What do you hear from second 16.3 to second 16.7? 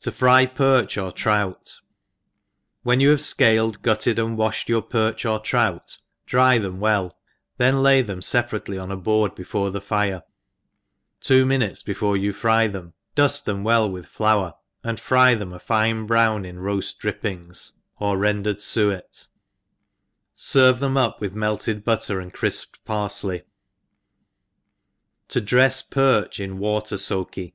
in